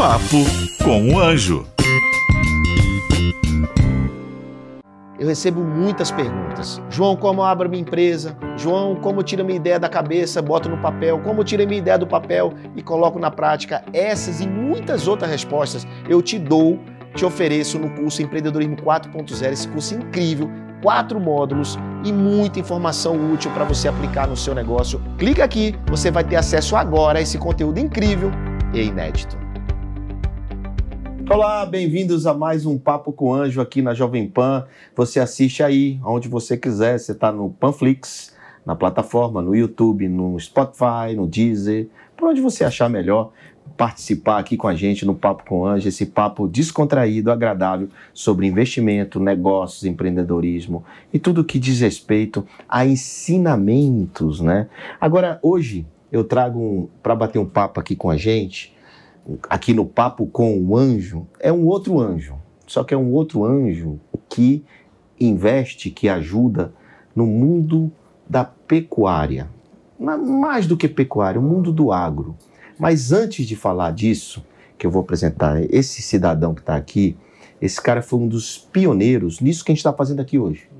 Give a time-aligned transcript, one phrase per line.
[0.00, 0.46] Papo
[0.82, 1.66] com o Anjo.
[5.18, 6.80] Eu recebo muitas perguntas.
[6.88, 8.34] João, como eu abro minha empresa?
[8.56, 11.18] João, como eu tiro minha ideia da cabeça, boto no papel?
[11.18, 13.84] Como eu tiro minha ideia do papel e coloco na prática?
[13.92, 16.78] Essas e muitas outras respostas eu te dou,
[17.14, 20.48] te ofereço no curso Empreendedorismo 4.0, esse curso incrível,
[20.82, 24.98] quatro módulos e muita informação útil para você aplicar no seu negócio.
[25.18, 28.32] Clica aqui, você vai ter acesso agora a esse conteúdo incrível
[28.72, 29.39] e inédito.
[31.32, 34.66] Olá, bem-vindos a mais um Papo com Anjo aqui na Jovem Pan.
[34.96, 36.98] Você assiste aí, onde você quiser.
[36.98, 38.34] Você está no Panflix,
[38.66, 41.86] na plataforma, no YouTube, no Spotify, no Deezer,
[42.16, 43.30] por onde você achar melhor
[43.76, 49.20] participar aqui com a gente no Papo com Anjo, esse papo descontraído, agradável sobre investimento,
[49.20, 54.68] negócios, empreendedorismo e tudo que diz respeito a ensinamentos, né?
[55.00, 58.79] Agora, hoje eu trago um, para bater um papo aqui com a gente
[59.48, 62.36] aqui no Papo com o Anjo, é um outro anjo.
[62.66, 64.64] Só que é um outro anjo que
[65.18, 66.72] investe, que ajuda
[67.14, 67.90] no mundo
[68.28, 69.48] da pecuária.
[69.98, 72.36] Mais do que pecuária, o mundo do agro.
[72.78, 74.42] Mas antes de falar disso,
[74.78, 77.16] que eu vou apresentar esse cidadão que está aqui,
[77.60, 80.70] esse cara foi um dos pioneiros nisso que a gente está fazendo aqui hoje.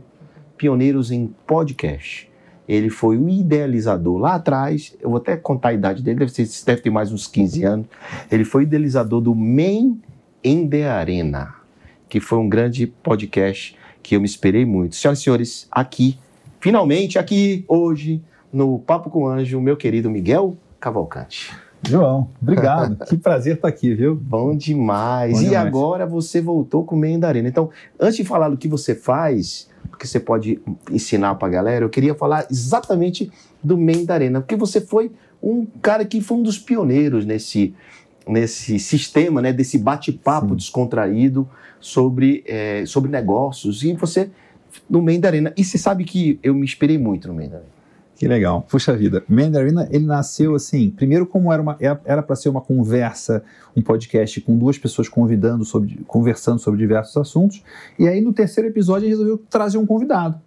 [0.56, 2.29] Pioneiros em podcast.
[2.70, 6.48] Ele foi o idealizador lá atrás, eu vou até contar a idade dele, deve, ser,
[6.64, 7.86] deve ter mais uns 15 anos.
[8.30, 10.00] Ele foi o idealizador do Men
[10.44, 11.52] in the Arena,
[12.08, 14.94] que foi um grande podcast que eu me esperei muito.
[14.94, 16.16] Senhoras e senhores, aqui,
[16.60, 18.22] finalmente aqui, hoje,
[18.52, 21.52] no Papo com o Anjo, meu querido Miguel Cavalcante.
[21.82, 23.04] João, obrigado.
[23.04, 24.14] que prazer estar aqui, viu?
[24.14, 25.32] Bom demais.
[25.32, 25.52] Bom demais.
[25.52, 27.48] E agora você voltou com o in the Arena.
[27.48, 29.68] Então, antes de falar do que você faz,
[30.00, 30.58] que você pode
[30.90, 33.30] ensinar para a galera, eu queria falar exatamente
[33.62, 35.12] do Men da Arena, porque você foi
[35.42, 37.74] um cara que foi um dos pioneiros nesse,
[38.26, 41.46] nesse sistema, né, desse bate-papo descontraído
[41.78, 44.30] sobre, é, sobre negócios, e você
[44.88, 45.52] no Men da Arena.
[45.56, 47.79] E você sabe que eu me inspirei muito no Men da Arena.
[48.20, 48.66] Que legal.
[48.68, 49.24] Puxa vida.
[49.26, 53.42] Mandarina, ele nasceu assim, primeiro como era uma era para ser uma conversa,
[53.74, 57.64] um podcast com duas pessoas convidando sobre conversando sobre diversos assuntos,
[57.98, 60.38] e aí no terceiro episódio ele resolveu trazer um convidado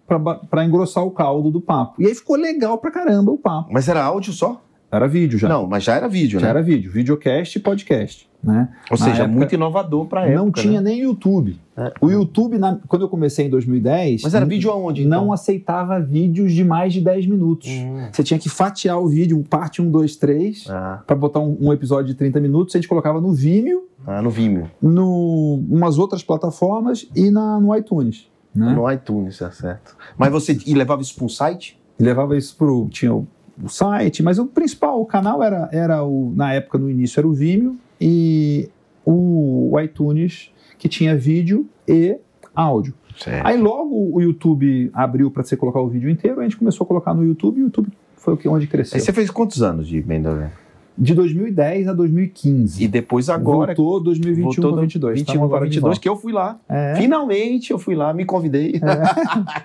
[0.48, 2.00] para engrossar o caldo do papo.
[2.00, 3.72] E aí ficou legal pra caramba o papo.
[3.72, 4.63] Mas era áudio só?
[4.94, 5.48] Era vídeo já.
[5.48, 6.52] Não, mas já era vídeo, já né?
[6.52, 8.28] Já era vídeo, videocast e podcast.
[8.40, 8.68] Né?
[8.90, 10.38] Ou Na seja, época, muito inovador para época.
[10.38, 10.90] Não tinha né?
[10.90, 11.58] nem YouTube.
[11.76, 11.92] É.
[12.00, 14.22] O YouTube, na, quando eu comecei em 2010.
[14.22, 15.02] Mas era vídeo aonde?
[15.02, 15.24] Então?
[15.24, 17.68] Não aceitava vídeos de mais de 10 minutos.
[17.68, 18.06] Hum.
[18.12, 21.02] Você tinha que fatiar o vídeo, parte 1, 2, 3, ah.
[21.06, 22.74] para botar um, um, episódio de 30 minutos.
[22.74, 23.88] A gente colocava no Vimeo.
[24.06, 24.70] Ah, no Vimeo.
[24.80, 28.28] No umas outras plataformas e na, no iTunes.
[28.54, 28.72] Né?
[28.72, 29.96] No iTunes, é certo.
[30.16, 31.80] Mas você e levava isso para um site?
[31.98, 33.26] E levava isso para Tinha o,
[33.62, 37.26] o site, mas o principal, o canal era, era o, na época, no início, era
[37.26, 38.68] o Vimeo e
[39.04, 42.16] o, o iTunes que tinha vídeo e
[42.54, 42.94] áudio.
[43.16, 43.46] Certo.
[43.46, 46.88] Aí logo o YouTube abriu para você colocar o vídeo inteiro, a gente começou a
[46.88, 48.96] colocar no YouTube e o YouTube foi o que onde cresceu.
[48.96, 50.50] Aí você fez quantos anos de Mendoza?
[50.96, 52.82] De 2010 a 2015.
[52.82, 53.74] E depois agora.
[53.74, 55.18] Voltou 2021 voltou 2022.
[55.20, 56.58] 21 para 22, que eu fui lá.
[56.68, 56.94] É.
[56.96, 58.74] Finalmente eu fui lá, me convidei.
[58.76, 59.62] É.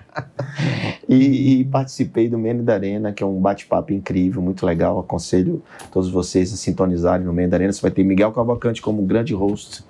[1.08, 4.98] e, e, participei do Mendo da Arena, que é um bate-papo incrível, muito legal.
[4.98, 5.62] Aconselho
[5.92, 7.72] todos vocês a sintonizarem no Mendo da Arena.
[7.72, 9.84] Você vai ter Miguel Cavalcante como grande host,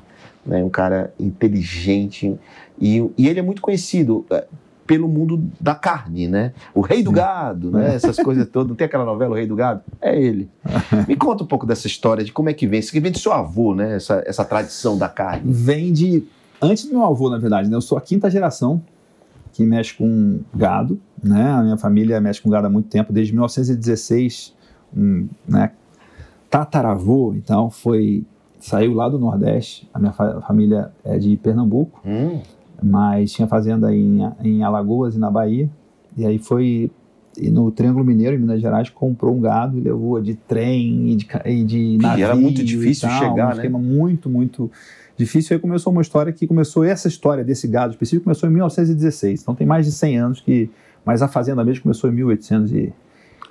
[0.44, 0.62] né?
[0.62, 2.38] um cara inteligente.
[2.79, 4.26] E, e ele é muito conhecido
[4.90, 6.52] pelo mundo da carne, né?
[6.75, 7.94] O rei do gado, né?
[7.94, 8.69] Essas coisas todas.
[8.70, 9.82] Não tem aquela novela O Rei do Gado?
[10.00, 10.50] É ele.
[11.06, 12.81] Me conta um pouco dessa história, de como é que vem.
[12.81, 13.94] Isso que vem do seu avô, né?
[13.94, 15.42] Essa, essa tradição da carne.
[15.44, 16.25] Vem de...
[16.60, 17.76] Antes do meu avô, na verdade, né?
[17.76, 18.82] Eu sou a quinta geração
[19.52, 21.50] que mexe com gado, né?
[21.52, 24.52] A minha família mexe com gado há muito tempo, desde 1916,
[24.96, 25.70] um, né?
[26.50, 28.25] tataravô, então, foi
[28.58, 29.88] saiu lá do Nordeste.
[29.94, 32.40] A minha fa- família é de Pernambuco, Hum,
[32.82, 35.69] mas tinha fazenda em, em Alagoas e na Bahia.
[36.17, 36.91] E aí foi
[37.37, 41.17] e no Triângulo Mineiro, em Minas Gerais, comprou um gado e levou de trem e
[41.17, 42.25] de, e de navio.
[42.25, 43.55] era muito e difícil tal, chegar, um né?
[43.55, 44.71] esquema muito, muito
[45.17, 45.55] difícil.
[45.55, 49.43] Aí começou uma história que começou, essa história desse gado específico começou em 1916.
[49.43, 50.71] Então tem mais de 100 anos que.
[51.05, 52.93] Mas a fazenda mesmo começou em 1800 e.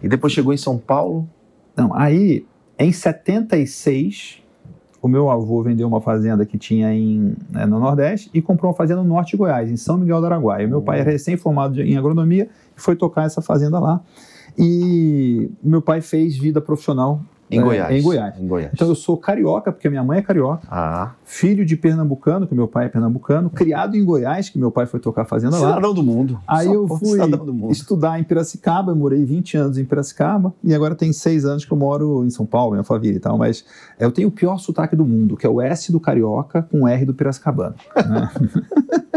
[0.02, 1.28] E depois chegou em São Paulo.
[1.76, 2.46] Não, aí,
[2.78, 4.42] em 76,
[5.02, 8.76] o meu avô vendeu uma fazenda que tinha em, né, no Nordeste e comprou uma
[8.78, 10.68] fazenda no norte de Goiás, em São Miguel do Araguaia.
[10.68, 14.02] Meu pai era recém-formado de- em agronomia e foi tocar essa fazenda lá.
[14.58, 17.96] E meu pai fez vida profissional Em é, Goiás.
[17.96, 18.40] Em Goiás.
[18.40, 18.72] Em Goiás.
[18.74, 22.68] Então eu sou carioca, porque minha mãe é carioca, Ah, filho de pernambucano, que meu
[22.68, 25.68] pai é pernambucano, criado em Goiás, que meu pai foi tocar fazenda lá.
[25.70, 26.40] cidadão do mundo.
[26.48, 27.72] Aí Só eu fui Cidadão do mundo.
[27.72, 31.72] estudar em Piracicaba, eu morei 20 anos em Piracicaba e agora tem seis anos que
[31.72, 33.66] eu moro em São Paulo, em Alphaville e tal, mas
[34.00, 37.06] eu tenho o pior sotaque do mundo, que é o S do carioca com R
[37.06, 37.76] do piracicabano.
[37.96, 38.30] né?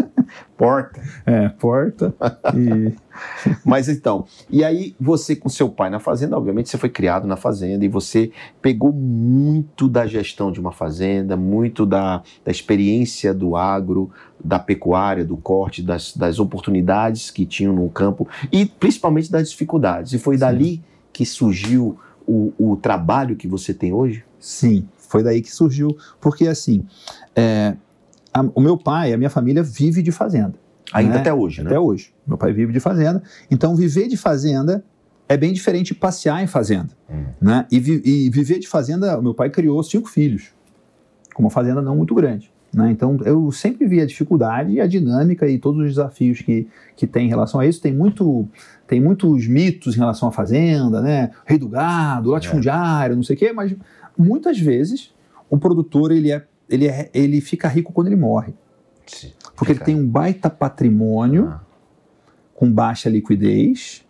[0.62, 1.02] Porta.
[1.26, 2.14] É, porta
[2.54, 2.94] e...
[3.66, 7.36] Mas então, e aí você com seu pai na fazenda, obviamente você foi criado na
[7.36, 8.30] fazenda e você
[8.60, 14.08] pegou muito da gestão de uma fazenda, muito da, da experiência do agro,
[14.42, 20.12] da pecuária, do corte, das, das oportunidades que tinham no campo e principalmente das dificuldades.
[20.12, 20.40] E foi Sim.
[20.40, 24.24] dali que surgiu o, o trabalho que você tem hoje?
[24.38, 26.84] Sim, foi daí que surgiu, porque assim,
[27.34, 27.74] é,
[28.32, 30.54] a- o meu pai, a minha família vive de fazenda.
[30.92, 31.20] Ainda Né?
[31.20, 31.70] até hoje, né?
[31.70, 32.12] Até hoje.
[32.26, 33.22] Meu pai vive de fazenda.
[33.50, 34.84] Então, viver de fazenda
[35.28, 36.90] é bem diferente de passear em fazenda.
[37.10, 37.24] Hum.
[37.40, 37.66] Né?
[37.70, 40.48] E, vi- e viver de fazenda, o meu pai criou cinco filhos,
[41.34, 42.52] com uma fazenda não muito grande.
[42.74, 42.90] Né?
[42.90, 47.06] Então, eu sempre vi a dificuldade e a dinâmica e todos os desafios que, que
[47.06, 47.80] tem em relação a isso.
[47.82, 48.48] Tem, muito,
[48.86, 51.30] tem muitos mitos em relação à fazenda, né?
[51.46, 53.74] Rei do gado, latifundiário, não sei o quê, mas
[54.16, 55.12] muitas vezes
[55.50, 58.54] o produtor ele, é, ele, é, ele fica rico quando ele morre.
[59.06, 59.32] Sim.
[59.56, 61.60] Porque ele tem um baita patrimônio Ah.
[62.54, 64.04] com baixa liquidez,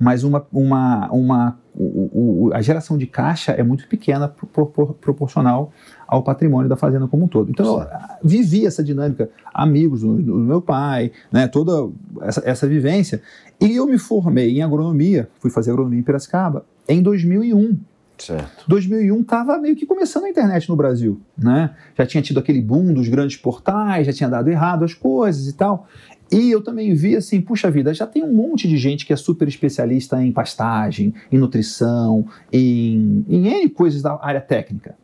[0.00, 4.94] mas uma, uma, uma, o- o- a geração de caixa é muito pequena pro- pro-
[4.94, 5.72] proporcional
[6.06, 7.50] ao patrimônio da fazenda como um todo.
[7.50, 11.90] Então, eu ah, vivi essa dinâmica, amigos do, do meu pai, né, toda
[12.22, 13.20] essa, essa vivência.
[13.60, 17.78] E eu me formei em agronomia, fui fazer agronomia em Piracicaba, em 2001.
[18.18, 18.64] Certo.
[18.66, 21.74] 2001 estava meio que começando a internet no Brasil, né?
[21.96, 25.52] Já tinha tido aquele boom dos grandes portais, já tinha dado errado as coisas e
[25.52, 25.86] tal.
[26.30, 29.16] E eu também vi assim, puxa vida, já tem um monte de gente que é
[29.16, 34.94] super especialista em pastagem, em nutrição, em, em N coisas da área técnica.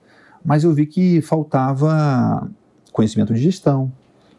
[0.44, 2.50] Mas eu vi que faltava
[2.92, 3.90] conhecimento de gestão,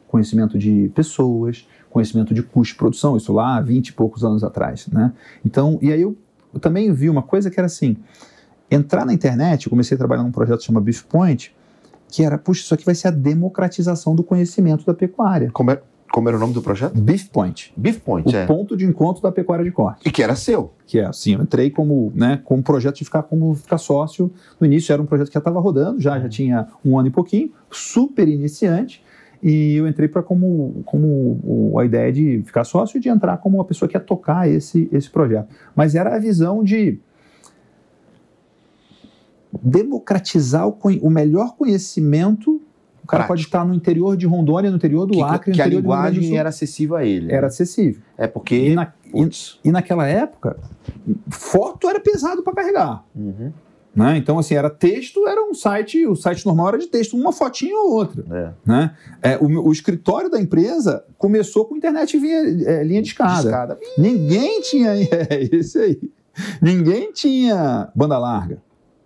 [0.07, 4.43] conhecimento de pessoas, conhecimento de custo de produção, isso lá há 20 e poucos anos
[4.43, 5.11] atrás, né?
[5.43, 6.15] Então, e aí eu,
[6.53, 7.97] eu também vi uma coisa que era assim,
[8.75, 11.55] entrar na internet, eu comecei a trabalhar num projeto que chama Beef Point,
[12.07, 15.49] que era, puxa, isso aqui vai ser a democratização do conhecimento da pecuária.
[15.51, 15.81] Como, é,
[16.11, 16.99] como era o nome do projeto?
[16.99, 18.45] Beef Point, Beef Point, o é.
[18.45, 20.07] ponto de encontro da pecuária de corte.
[20.07, 20.73] E que era seu.
[20.85, 24.31] Que é assim, eu entrei como, né, como projeto de ficar como ficar sócio.
[24.59, 27.11] No início era um projeto que já estava rodando, já, já tinha um ano e
[27.11, 29.03] pouquinho, super iniciante.
[29.43, 33.57] E eu entrei para como, como a ideia de ficar sócio e de entrar como
[33.57, 35.49] uma pessoa que ia tocar esse, esse projeto.
[35.75, 36.99] Mas era a visão de
[39.63, 42.61] democratizar o, o melhor conhecimento.
[43.03, 43.27] O cara Prático.
[43.27, 45.81] pode estar no interior de Rondônia, no interior do Que, Acre, no que a interior
[45.81, 46.37] do do linguagem Sul.
[46.37, 47.31] era acessível a ele.
[47.31, 47.47] era né?
[47.47, 48.01] acessível.
[48.17, 48.73] É E, porque.
[48.73, 49.29] na- e-
[49.63, 50.57] e naquela época,
[51.29, 53.03] foto era pesado para carregar.
[53.15, 53.51] Uhum.
[53.95, 54.17] Né?
[54.17, 57.77] Então, assim, era texto, era um site, o site normal era de texto, uma fotinha
[57.77, 58.25] ou outra.
[58.29, 58.51] É.
[58.69, 58.91] Né?
[59.21, 62.39] É, o, o escritório da empresa começou com internet via
[62.69, 63.79] é, linha de escada.
[63.97, 64.91] Ninguém tinha.
[65.29, 65.97] É, isso aí.
[66.61, 68.57] Ninguém tinha banda larga.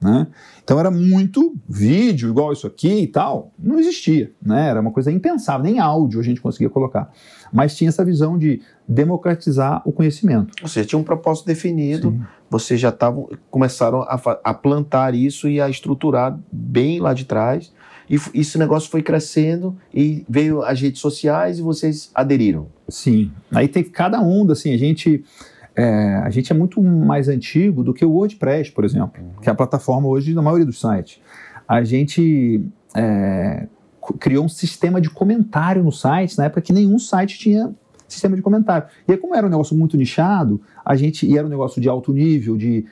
[0.02, 0.28] Né?
[0.64, 3.52] Então era muito vídeo, igual isso aqui e tal.
[3.60, 4.32] Não existia.
[4.42, 4.70] Né?
[4.70, 7.12] Era uma coisa impensável, nem áudio a gente conseguia colocar.
[7.52, 10.54] Mas tinha essa visão de democratizar o conhecimento.
[10.62, 12.22] Ou seja, tinha um propósito definido, Sim.
[12.50, 17.72] vocês já estavam, começaram a, a plantar isso e a estruturar bem lá de trás.
[18.10, 22.68] E esse negócio foi crescendo e veio as redes sociais e vocês aderiram.
[22.88, 23.32] Sim.
[23.52, 25.24] Aí tem cada onda, assim, a gente.
[25.80, 29.52] É, a gente é muito mais antigo do que o WordPress, por exemplo, que é
[29.52, 31.22] a plataforma hoje da maioria dos sites.
[31.66, 33.66] A gente é,
[34.20, 37.74] criou um sistema de comentário no site, na época que nenhum site tinha
[38.10, 38.90] sistema de comentário.
[39.08, 41.88] E aí, como era um negócio muito nichado, a gente, e era um negócio de
[41.88, 42.86] alto nível, de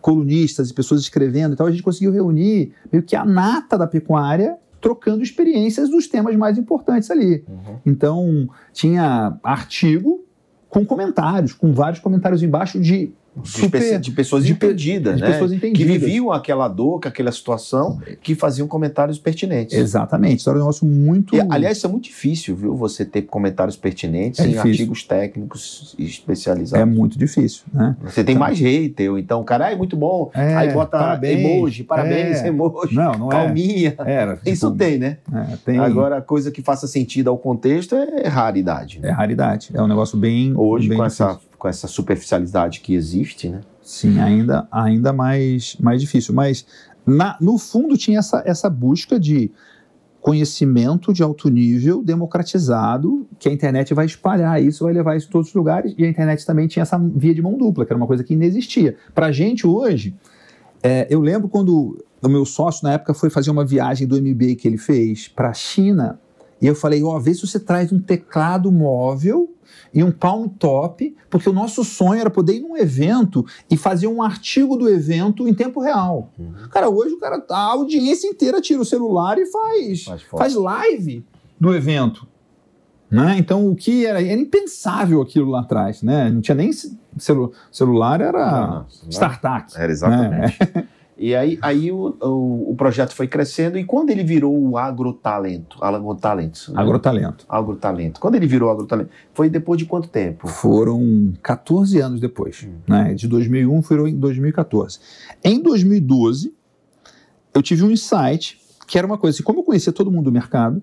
[0.00, 4.56] colunistas e pessoas escrevendo, então a gente conseguiu reunir meio que a nata da pecuária
[4.80, 7.44] trocando experiências dos temas mais importantes ali.
[7.84, 10.27] Então, tinha artigo
[10.68, 13.10] com comentários, com vários comentários embaixo de
[13.42, 15.28] de, Super- espe- de pessoas de pe- entendidas, de né?
[15.32, 19.76] pessoas que viviam aquela dor, com aquela situação, que faziam comentários pertinentes.
[19.76, 20.40] Exatamente.
[20.40, 21.34] Isso era um negócio muito.
[21.36, 22.74] E, aliás, isso é muito difícil, viu?
[22.76, 24.70] Você ter comentários pertinentes É em difícil.
[24.70, 26.94] artigos técnicos é especializados.
[26.94, 27.96] muito difícil, né?
[28.02, 30.30] Você tem mais hater, ou então, cara, é muito bom.
[30.34, 31.40] É, Aí bota parabéns.
[31.40, 32.48] emoji, parabéns, É.
[32.48, 33.34] emoji, Não, não é.
[33.34, 33.94] palminha.
[33.98, 34.38] Era.
[34.46, 35.18] Isso tipo, tem, né?
[35.32, 35.78] é, tem.
[35.78, 39.00] Agora, a coisa que faça sentido ao contexto é raridade.
[39.00, 39.08] né?
[39.08, 39.70] É raridade.
[39.74, 40.52] É um negócio bem.
[40.56, 41.26] Hoje, bem com difícil.
[41.26, 43.60] essa, com essa superficialidade que existe, né?
[43.82, 46.34] Sim, ainda, ainda mais, mais difícil.
[46.34, 46.64] Mas,
[47.04, 49.50] na- no fundo, tinha essa, essa busca de
[50.20, 55.32] conhecimento de alto nível, democratizado, que a internet vai espalhar isso, vai levar isso a
[55.32, 55.94] todos os lugares.
[55.96, 58.34] E a internet também tinha essa via de mão dupla, que era uma coisa que
[58.34, 58.96] inexistia.
[59.14, 60.14] Para a gente hoje,
[60.82, 64.56] é, eu lembro quando o meu sócio, na época, foi fazer uma viagem do MBA
[64.56, 66.20] que ele fez para a China.
[66.60, 69.48] E eu falei, ó, vê se você traz um teclado móvel
[69.92, 74.06] e um palm top, porque o nosso sonho era poder ir num evento e fazer
[74.06, 76.30] um artigo do evento em tempo real.
[76.70, 81.24] Cara, hoje o cara, a audiência inteira tira o celular e faz, Faz faz live
[81.58, 82.26] do evento.
[83.10, 83.36] Né?
[83.38, 86.28] Então, o que era, era impensável aquilo lá atrás, né?
[86.28, 88.86] Não tinha nem ce- celu, celular, era Não, não, não.
[89.10, 89.72] startup.
[89.74, 90.58] Era exatamente.
[91.18, 95.82] E aí, aí o, o, o projeto foi crescendo, e quando ele virou o agrotalento,
[95.82, 96.80] agrotalento, né?
[96.80, 97.44] Agrotalento.
[97.48, 100.46] agrotalento, quando ele virou agrotalento, foi depois de quanto tempo?
[100.46, 102.64] Foram 14 anos depois.
[102.64, 102.74] Hum.
[102.86, 103.14] Né?
[103.14, 105.00] De 2001 foram em 2014.
[105.42, 106.54] Em 2012,
[107.52, 110.32] eu tive um insight que era uma coisa assim, como eu conhecia todo mundo do
[110.32, 110.80] mercado,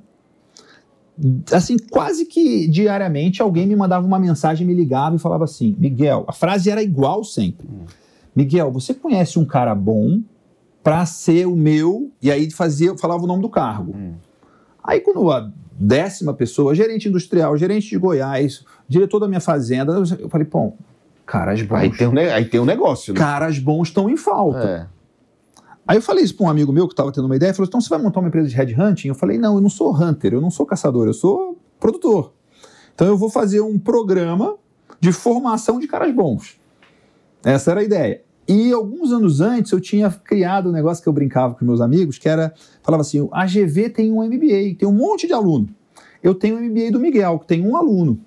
[1.52, 6.26] assim, quase que diariamente alguém me mandava uma mensagem, me ligava e falava assim, Miguel,
[6.28, 7.68] a frase era igual sempre.
[8.36, 10.22] Miguel, você conhece um cara bom
[10.84, 13.96] para ser o meu, e aí fazia, falava o nome do cargo.
[13.96, 14.14] Hum.
[14.84, 20.30] Aí quando a décima pessoa, gerente industrial, gerente de Goiás, diretor da minha fazenda, eu
[20.30, 20.74] falei, pô,
[21.26, 21.78] caras bons.
[21.78, 23.20] Aí tem um, aí tem um negócio, né?
[23.20, 24.60] Caras bons estão em falta.
[24.60, 24.96] É.
[25.88, 27.82] Aí eu falei isso para um amigo meu que estava tendo uma ideia, falou: então
[27.82, 29.08] você vai montar uma empresa de headhunting?
[29.08, 32.34] Eu falei: não, eu não sou hunter, eu não sou caçador, eu sou produtor.
[32.94, 34.56] Então eu vou fazer um programa
[35.00, 36.60] de formação de caras bons.
[37.46, 38.24] Essa era a ideia.
[38.48, 42.18] E alguns anos antes eu tinha criado um negócio que eu brincava com meus amigos,
[42.18, 45.70] que era, falava assim, a GV tem um MBA, tem um monte de aluno.
[46.24, 48.20] Eu tenho o MBA do Miguel, que tem um aluno.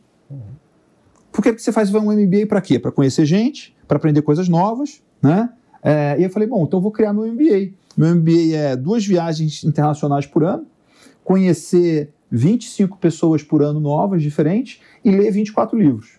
[1.33, 2.79] Por que que você faz um MBA para quê?
[2.79, 5.51] Para conhecer gente, para aprender coisas novas, né?
[5.83, 7.73] É, e eu falei, bom, então eu vou criar meu MBA.
[7.97, 10.67] Meu MBA é duas viagens internacionais por ano,
[11.25, 16.18] conhecer 25 pessoas por ano novas, diferentes, e ler 24 livros.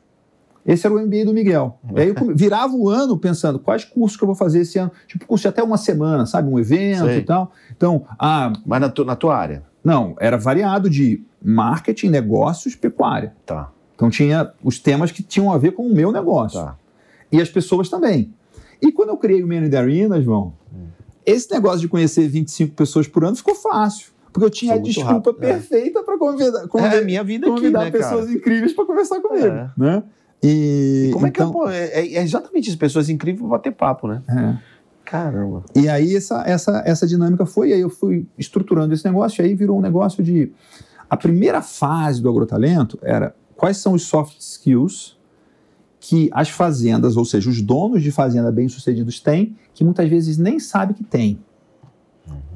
[0.65, 1.79] Esse era o MBA do Miguel.
[1.95, 4.91] E aí eu virava o ano pensando quais cursos que eu vou fazer esse ano.
[5.07, 6.49] Tipo, curso de até uma semana, sabe?
[6.51, 7.17] Um evento Sei.
[7.19, 7.51] e tal.
[7.75, 9.63] Então, ah, Mas na, tu- na tua área?
[9.83, 13.33] não, era variado de marketing, negócios, pecuária.
[13.45, 16.75] Tá, Então tinha os temas que tinham a ver com o meu negócio tá.
[17.31, 18.33] e as pessoas também.
[18.81, 20.53] E quando eu criei o in the Arena, João,
[21.25, 24.11] esse negócio de conhecer 25 pessoas por ano ficou fácil.
[24.31, 25.53] Porque eu tinha a desculpa rápido, é.
[25.53, 28.37] perfeita para convidar, É convidar, a minha vida aqui, convidar né, pessoas cara?
[28.37, 29.45] incríveis para conversar comigo.
[29.47, 29.71] É.
[29.77, 30.03] Né?
[30.41, 33.57] E, E como então, é que é, pô, é, é exatamente isso, pessoas incríveis pra
[33.57, 34.21] bater papo, né?
[34.29, 34.79] é.
[35.09, 35.63] Caramba.
[35.75, 39.55] E aí essa, essa, essa dinâmica foi, aí eu fui estruturando esse negócio, e aí
[39.55, 40.51] virou um negócio de.
[41.09, 45.17] A primeira fase do agrotalento era quais são os soft skills
[45.99, 50.59] que as fazendas, ou seja, os donos de fazenda bem-sucedidos têm, que muitas vezes nem
[50.59, 51.39] sabe que tem.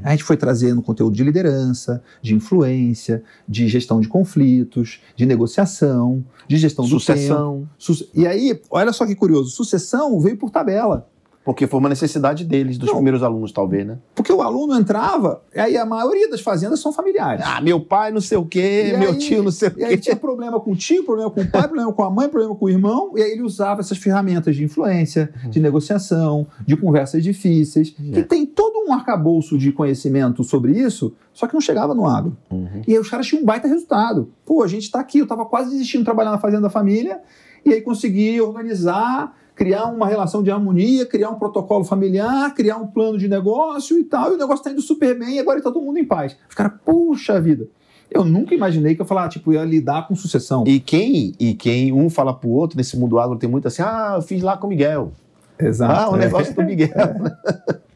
[0.03, 6.23] A gente foi trazendo conteúdo de liderança, de influência, de gestão de conflitos, de negociação,
[6.47, 6.99] de gestão do tempo.
[6.99, 7.69] Sucessão.
[7.77, 11.07] Su- E aí, olha só que curioso, sucessão veio por tabela.
[11.45, 12.95] Porque foi uma necessidade deles, dos Não.
[12.95, 13.97] primeiros alunos, talvez, né?
[14.15, 17.43] Porque o aluno entrava, e aí a maioria das fazendas são familiares.
[17.45, 19.83] Ah, meu pai não sei o quê, E meu aí- tio não sei o E
[19.83, 20.03] aí quê.
[20.03, 22.63] tinha problema com o tio, problema com o pai, problema com a mãe, problema com
[22.65, 27.89] o irmão, e aí ele usava essas ferramentas de influência, de negociação, de conversas difíceis,
[27.89, 28.23] que É.
[28.23, 28.45] tem
[28.83, 32.37] todo um arcabouço de conhecimento sobre isso, só que não chegava no agro.
[32.51, 32.81] Uhum.
[32.87, 34.29] E aí os caras tinham um baita resultado.
[34.45, 37.21] Pô, a gente está aqui, eu estava quase desistindo de trabalhar na fazenda da família,
[37.65, 42.87] e aí consegui organizar, criar uma relação de harmonia, criar um protocolo familiar, criar um
[42.87, 45.71] plano de negócio e tal, e o negócio está indo super bem, e agora está
[45.71, 46.35] todo mundo em paz.
[46.49, 47.67] Os caras, puxa vida.
[48.11, 50.65] Eu nunca imaginei que eu falar, tipo, ia lidar com sucessão.
[50.67, 54.13] E quem, e quem um fala pro outro, nesse mundo agro tem muito assim, ah,
[54.17, 55.11] eu fiz lá com o Miguel.
[55.57, 55.93] Exato.
[55.93, 56.19] ah, o é.
[56.19, 56.89] negócio do Miguel.
[56.93, 57.92] É,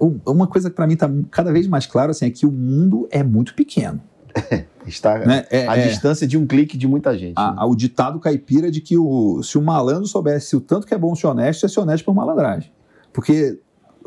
[0.00, 2.50] o- uma coisa que para mim está cada vez mais claro assim, é que o
[2.52, 4.00] mundo é muito pequeno.
[4.86, 5.46] Está Né?
[5.50, 7.34] É- a é- distância de um clique de muita gente.
[7.36, 7.62] a- né?
[7.62, 11.14] o ditado caipira de que o, se o malandro soubesse o tanto que é bom
[11.14, 12.70] ser honesto, é ser honesto por malandragem.
[13.12, 13.58] Porque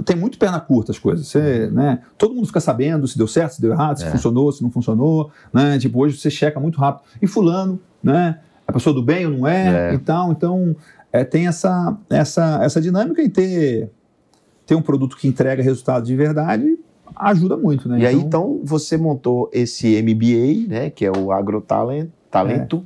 [0.05, 1.25] tem muito perna curta as coisas.
[1.27, 4.11] Você, né, todo mundo fica sabendo se deu certo, se deu errado, se É.
[4.11, 5.31] funcionou, se não funcionou.
[5.51, 5.79] Né?
[5.79, 7.05] Tipo, hoje você checa muito rápido.
[7.21, 8.39] E fulano, né?
[8.67, 9.93] a pessoa do bem ou não é, É.
[9.95, 10.31] e tal.
[10.31, 10.75] Então,
[11.11, 13.89] é, tem essa, essa, essa dinâmica e ter,
[14.67, 16.77] ter um produto que entrega resultado de verdade
[17.15, 17.99] ajuda muito, né?
[18.01, 22.85] E aí, então, você montou esse MBA, né, que é o AgroTalent, talento,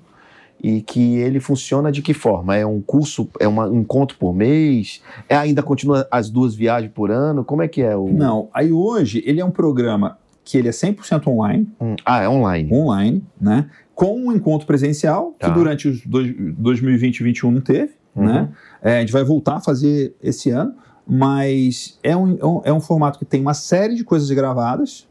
[0.63, 2.55] e que ele funciona de que forma?
[2.55, 5.01] É um curso, é uma- um encontro por mês?
[5.27, 7.43] É ainda continua as duas viagens por ano?
[7.43, 8.07] Como é que é o...
[8.09, 12.29] Não, aí hoje ele é um programa que ele é 100% online, Hum, Ah, é
[12.29, 12.71] online.
[12.71, 13.69] online, né?
[13.95, 15.47] Com um encontro presencial, Tá.
[15.50, 18.25] que durante os dois, 2020 e 2021 não teve, Uhum.
[18.25, 18.50] né?
[18.83, 20.73] É, a gente vai voltar a fazer esse ano,
[21.08, 25.08] mas é um, é um- é um formato que tem uma série de coisas gravadas,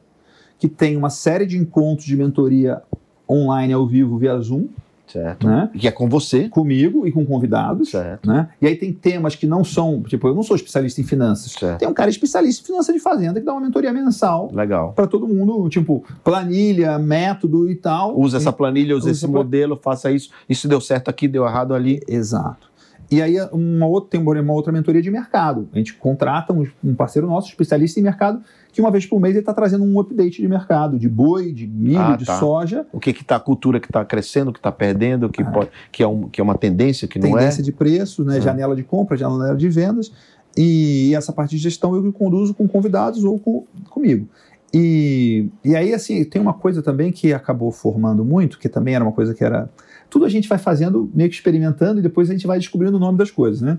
[0.59, 2.83] que tem uma série de encontros de mentoria
[3.29, 4.67] online ao vivo via Zoom,
[5.07, 5.47] Certo.
[5.47, 5.69] né?
[5.77, 6.49] Que é com você.
[6.49, 7.91] Comigo e com convidados.
[7.91, 8.29] Certo.
[8.29, 8.49] Né?
[8.63, 11.51] E aí tem temas que não são, tipo, eu não sou especialista em finanças.
[11.53, 11.81] Certo.
[11.81, 14.93] Tem um cara especialista em finanças de fazenda que dá uma mentoria mensal Legal.
[14.93, 18.17] para todo mundo, tipo, planilha, método e tal.
[18.19, 20.31] Usa essa planilha, usa Usa esse modelo, faça isso.
[20.49, 22.01] Isso deu certo aqui, deu errado ali.
[22.07, 22.70] Exato.
[23.11, 25.69] E aí uma outra, tem uma outra mentoria de mercado.
[25.73, 28.41] A gente contrata um, um parceiro nosso, especialista em mercado,
[28.73, 31.67] que uma vez por mês ele está trazendo um update de mercado, de boi, de
[31.67, 32.39] milho, Ah, de tá.
[32.39, 35.71] soja, O que que tá, a cultura que está crescendo, que está perdendo, que, pode,
[35.91, 37.41] que, é um, que é uma tendência, que não é.
[37.41, 38.41] tendência de preços, né, Ah.
[38.41, 40.13] janela de compra, janela de vendas.
[40.57, 44.29] E essa parte de gestão eu que conduzo com convidados ou com, comigo.
[44.73, 49.05] E, e aí, assim, tem uma coisa também que acabou formando muito, que também era
[49.05, 49.69] uma coisa que era.
[50.11, 53.01] Tudo a gente vai fazendo, meio que experimentando, e depois a gente vai descobrindo o
[53.01, 53.79] nome das coisas, né?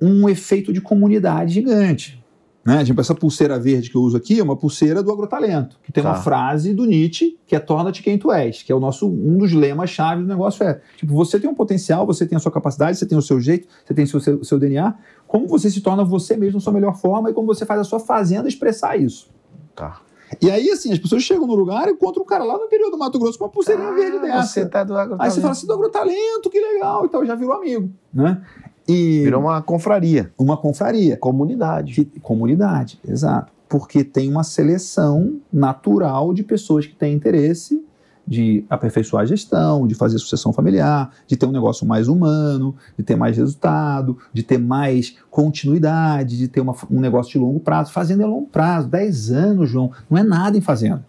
[0.00, 2.20] Um efeito de comunidade gigante.
[2.64, 2.84] Né?
[2.84, 6.02] Tipo, essa pulseira verde que eu uso aqui é uma pulseira do Agrotalento, que tem
[6.02, 6.10] Tá.
[6.10, 9.38] uma frase do Nietzsche, que é torna-te quem tu és, que é o nosso, um
[9.38, 12.98] dos lemas-chave do negócio é, tipo, você tem um potencial, você tem a sua capacidade,
[12.98, 14.94] você tem o seu jeito, você tem o seu, seu, seu DNA,
[15.26, 17.98] como você se torna você mesmo sua melhor forma e como você faz a sua
[17.98, 19.30] fazenda expressar isso.
[19.74, 20.00] Tá.
[20.40, 22.90] E aí, assim, as pessoas chegam no lugar e encontram um cara lá no interior
[22.90, 24.36] do Mato Grosso com uma pulseirinha verde dessa.
[24.38, 27.34] Ah, Você tá do Aí você fala assim, do agrotalento, que legal, e tal, já
[27.34, 28.40] virou amigo, né?
[28.88, 31.16] E Virou uma confraria, uma confraria.
[31.16, 31.94] comunidade.
[32.04, 33.52] Que- comunidade, exato.
[33.68, 37.84] Porque tem uma seleção natural de pessoas que têm interesse
[38.26, 43.02] de aperfeiçoar a gestão, de fazer sucessão familiar, de ter um negócio mais humano, de
[43.04, 47.92] ter mais resultado, de ter mais continuidade, de ter uma- um negócio de longo prazo.
[47.92, 51.04] Fazenda é longo prazo, 10 anos, João, não é nada em fazenda.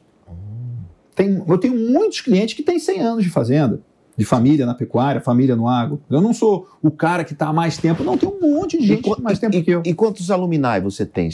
[1.15, 3.81] Tem- eu tenho muitos clientes que têm 100 anos de fazenda,
[4.17, 5.99] de família na pecuária, família no agro.
[6.09, 8.85] Eu não sou o cara que está há mais tempo, não, tem um monte de
[8.85, 9.81] gente com mais tempo e, que eu.
[9.85, 11.29] e quantos alumni você tem?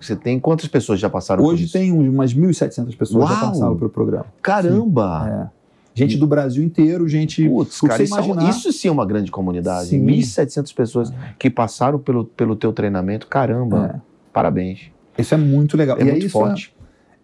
[0.00, 1.72] Você tem quantas pessoas já passaram por Hoje isso?
[1.72, 3.50] tem umas 1.700 pessoas que já Uau!
[3.52, 4.26] passaram pelo programa.
[4.42, 5.50] Caramba!
[5.56, 5.60] É.
[5.92, 7.46] Gente do Brasil inteiro, gente.
[7.48, 8.48] Putz, cara, você isso, é imaginar.
[8.48, 9.88] isso sim é uma grande comunidade.
[9.88, 10.06] Sim.
[10.06, 13.26] 1.700 pessoas que passaram pelo, pelo teu treinamento.
[13.26, 14.00] Caramba, É.
[14.32, 14.82] parabéns.
[15.18, 15.96] Isso é muito legal.
[15.98, 16.72] É e, aí muito isso forte.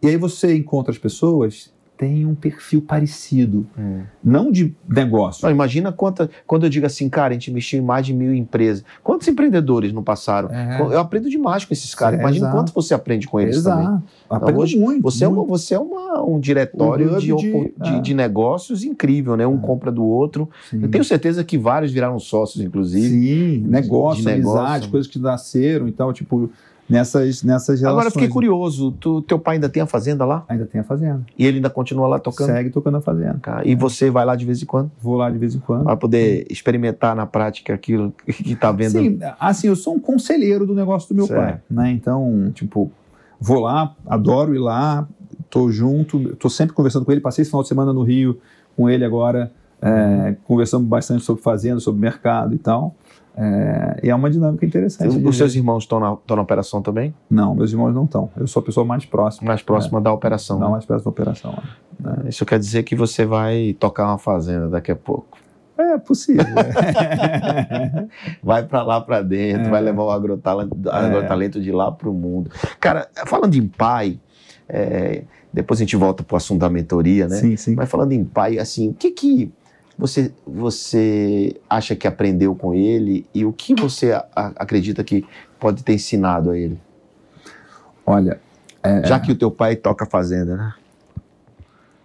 [0.03, 3.67] e aí você encontra as pessoas têm um perfil parecido.
[3.79, 4.01] Hum.
[4.23, 5.45] Não de negócio.
[5.45, 8.35] Não, imagina quanta, quando eu digo assim, cara, a gente investiu em mais de mil
[8.35, 8.85] empresas.
[9.03, 10.51] Quantos empreendedores não passaram?
[10.53, 10.81] É.
[10.81, 12.19] Eu aprendo demais com esses caras.
[12.19, 12.57] É, Imagina exato.
[12.57, 13.85] quanto você aprende com eles também.
[13.87, 14.03] Exato.
[14.29, 15.03] Aprendo hoje muito.
[15.03, 15.49] Você é, uma, muito.
[15.49, 18.01] você é uma- um diretório Um de, de- de, é.
[18.01, 19.47] de negócios incrível, né?
[19.47, 19.61] Um É.
[19.61, 20.49] compra do outro.
[20.71, 20.83] Sim.
[20.83, 23.09] Eu tenho certeza que vários viraram sócios, inclusive.
[23.09, 24.59] Sim, negócio, de negócio.
[24.61, 26.51] amizade, coisas que nasceram e tal, tipo,
[26.89, 27.87] nessas, nessas relações.
[27.93, 30.45] Agora eu fiquei curioso, tu, teu pai ainda tem a fazenda lá?
[30.49, 31.23] Ainda tem a fazenda.
[31.39, 32.47] E ele ainda continua lá tocando?
[32.47, 33.39] Segue tocando a fazenda.
[33.43, 34.91] Cara, E você vai lá de vez em quando?
[35.01, 35.85] Vou lá de vez em quando.
[35.85, 38.93] Para poder experimentar na prática aquilo que tá vendo.
[38.93, 41.41] Sim, assim, eu sou um conselheiro do negócio do meu Certo.
[41.41, 41.91] pai, né?
[41.91, 42.91] Então, tipo,
[43.41, 45.07] vou lá, adoro ir lá,
[45.51, 47.21] tô junto, tô sempre conversando com ele.
[47.21, 48.39] Passei esse final de semana no Rio
[48.77, 52.95] com ele agora, é, conversamos bastante sobre fazenda, sobre mercado e tal.
[53.39, 55.15] É, e é uma dinâmica interessante.
[55.25, 57.15] Os seus irmãos estão na, estão na operação também?
[57.29, 58.31] Não, meus irmãos não estão.
[58.37, 59.47] Eu sou a pessoa mais próxima.
[59.49, 60.59] Mais próxima da operação.
[60.59, 60.73] Não, né?
[60.73, 61.63] mais próxima da operação.
[62.01, 62.17] né?
[62.29, 65.37] Isso quer dizer que você vai tocar uma fazenda daqui a pouco.
[65.79, 66.43] É possível.
[68.43, 69.71] Vai para lá para dentro, É.
[69.71, 72.51] vai levar o agrotalento, agrotalento de lá para o mundo.
[72.81, 74.19] Cara, falando em pai,
[74.69, 77.37] é, depois a gente volta para o assunto da mentoria, né?
[77.37, 77.75] sim, sim.
[77.75, 79.53] Mas falando em pai, assim, o que que
[79.99, 85.25] você, você acha que aprendeu com ele e o que você a- a- acredita que
[85.59, 86.79] pode ter ensinado a ele?
[88.05, 88.41] Olha,
[89.05, 90.75] Já que o teu pai toca fazenda, né?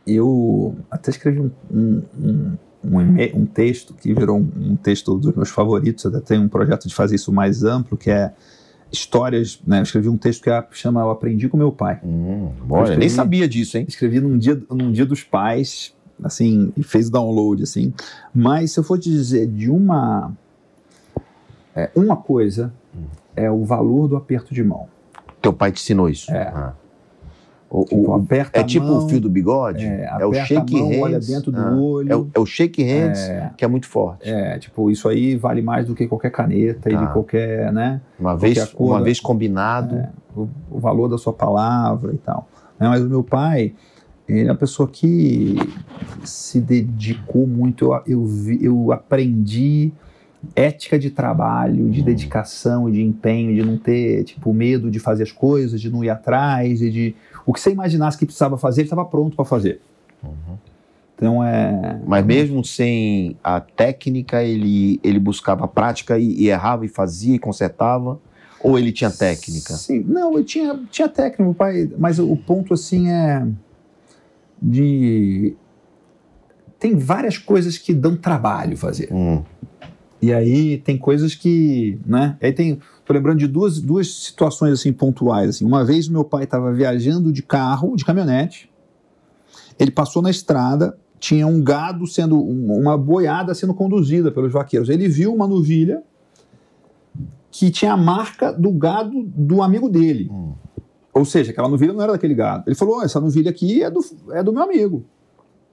[0.05, 5.49] eu até escrevi um, um, um, um, um texto que virou um, texto dos meus
[5.49, 6.05] favoritos.
[6.05, 8.33] Até tenho um projeto de fazer isso mais amplo, que é
[8.91, 9.61] histórias.
[9.65, 9.77] Né?
[9.79, 11.99] Eu escrevi um texto que é- chama Eu Aprendi com Meu Pai.
[12.03, 13.85] Hum, olha, escrevi- nem sabia disso, hein?
[13.87, 15.93] Escrevi num dia, num dia dos pais,
[16.23, 17.93] assim, e fez download, assim.
[18.33, 20.31] Mas se eu for te dizer de uma.
[21.75, 22.73] é, uma coisa
[23.35, 24.87] é o valor do aperto de mão.
[25.41, 26.31] Teu pai te ensinou isso?
[26.31, 26.47] É.
[26.53, 26.73] Ah,
[27.73, 29.85] O- Tipo, o- aperta é tipo mão, o fio do bigode?
[29.85, 31.01] É, É o shake mão, hands.
[31.03, 32.11] olha dentro do Ah, olho.
[32.11, 33.49] É o, é o shake hands É.
[33.55, 34.29] que é muito forte.
[34.29, 37.05] É, tipo, isso aí vale mais do que qualquer caneta e Tá.
[37.05, 38.01] de qualquer, né?
[38.19, 39.95] Uma Qualquer vez, uma vez combinado.
[39.95, 42.45] É, o, o valor da sua palavra e tal.
[42.77, 42.89] né?
[42.89, 43.73] Mas o meu pai,
[44.39, 45.55] ele é uma pessoa que
[46.23, 47.85] se dedicou muito.
[47.85, 49.91] Eu, eu, vi- eu aprendi
[50.55, 55.23] ética de trabalho, de dedicação e de empenho, de não ter tipo medo de fazer
[55.23, 57.15] as coisas, de não ir atrás e de
[57.45, 59.81] o que você imaginasse que precisava fazer, ele estava pronto para fazer.
[61.15, 66.83] Então é Mas mesmo sem a técnica, ele, ele buscava a prática e, e errava
[66.85, 68.19] e fazia e consertava?
[68.63, 69.73] Ou ele tinha técnica?
[69.73, 73.45] Sim, não, eu tinha, tinha técnica, meu pai, mas o ponto assim é
[74.61, 75.55] de
[76.79, 79.09] tem várias coisas que dão trabalho fazer.
[79.11, 79.43] Hum,
[80.21, 82.37] E aí tem coisas que, né?
[82.41, 85.65] Aí tem, tô lembrando de duas, duas situações assim pontuais assim.
[85.65, 88.69] Uma vez meu pai estava viajando de carro, de caminhonete.
[89.79, 94.89] Ele passou na estrada, tinha um gado sendo um- uma boiada sendo conduzida pelos vaqueiros.
[94.89, 96.03] Ele viu uma novilha
[97.51, 100.29] que tinha a marca do gado do amigo dele.
[100.31, 100.53] Hum.
[101.13, 102.63] Ou seja, aquela novilha não era daquele gado.
[102.67, 103.99] Ele falou: "Ó, essa novilha aqui é do,
[104.31, 105.05] é do meu amigo.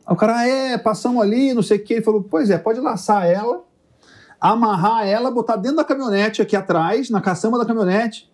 [0.07, 1.95] Aí o cara, "Ah, é, passamos ali, não sei o quê.
[1.95, 3.63] Ele falou: pois é, pode laçar ela,
[4.41, 8.31] amarrar ela, botar dentro da caminhonete aqui atrás, na caçamba da caminhonete,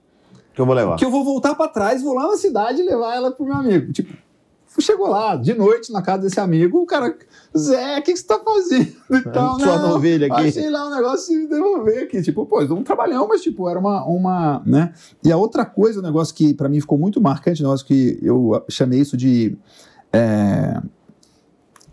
[0.55, 0.97] que eu vou levar.
[0.97, 3.57] que eu vou voltar pra trás, vou lá na cidade e levar ela pro meu
[3.57, 3.93] amigo.
[3.93, 4.17] Tipo,
[4.83, 7.17] chegou lá, de noite, na casa desse amigo, o cara,
[7.57, 8.93] Zé, o que, que você tá fazendo?
[9.11, 10.49] Então, Sua não, novilha aqui.
[10.49, 12.23] Achei lá um negócio de devolver aqui.
[12.23, 14.93] Tipo, pô, um trabalhão, mas tipo, era uma, uma, né?
[15.23, 18.19] E a outra coisa, o negócio que pra mim ficou muito marcante, o negócio que
[18.23, 19.57] eu chamei isso de...
[20.13, 20.81] É,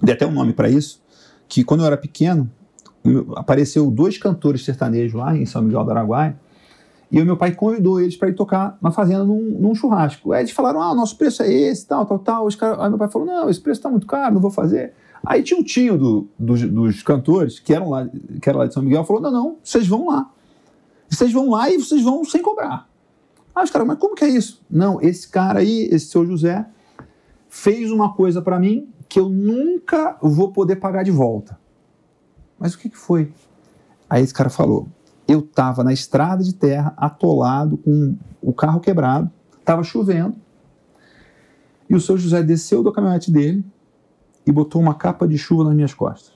[0.02, 1.02] dei até um nome pra isso,
[1.48, 2.50] que quando eu era pequeno,
[3.36, 6.40] apareceu dois cantores sertanejos lá em São Miguel do Araguaia,
[7.12, 10.32] e o meu pai convidou eles para ir tocar na fazenda num, num churrasco.
[10.32, 12.46] Aí eles falaram: ah, o nosso preço é esse, tal, tal, tal.
[12.46, 12.82] Os cara...
[12.82, 14.94] Aí meu pai falou: não, esse preço tá muito caro, não vou fazer.
[15.24, 18.08] Aí tinha um tio do- dos, dos cantores, que, eram lá,
[18.42, 20.32] que era lá de São Miguel, falou: não, não, vocês vão lá.
[21.10, 22.88] Vocês vão lá e vocês vão sem cobrar.
[23.54, 24.62] Ah, os caras, mas como que é isso?
[24.70, 26.66] Não, esse cara aí, esse seu José,
[27.50, 31.60] fez uma coisa para mim que eu nunca vou poder pagar de volta.
[32.58, 33.34] Mas o que, que foi?
[34.10, 34.88] Aí esse cara falou:
[35.32, 40.36] eu estava na estrada de terra, atolado, com o carro quebrado, estava chovendo,
[41.90, 43.64] e o seu José desceu da caminhonete dele
[44.46, 46.34] e botou uma capa de chuva nas minhas costas.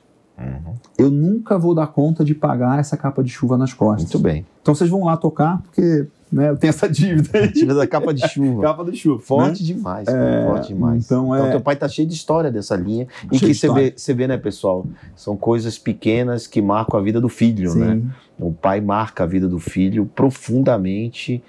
[0.97, 4.11] Eu nunca vou dar conta de pagar essa capa de chuva nas costas.
[4.11, 4.45] Muito bem.
[4.61, 7.51] Então vocês vão lá tocar, porque né, eu tenho essa dívida aí.
[7.51, 8.61] Tira da capa de chuva.
[8.63, 9.19] capa de chuva.
[9.21, 9.73] Forte né?
[9.73, 11.05] demais, cara, forte demais.
[11.05, 13.07] então é- teu pai tá cheio de história dessa linha.
[13.31, 14.85] E que você vê, você vê, né, pessoal?
[15.15, 17.79] São coisas pequenas que marcam a vida do filho, Sim.
[17.79, 18.01] né?
[18.37, 21.41] O pai marca a vida do filho profundamente,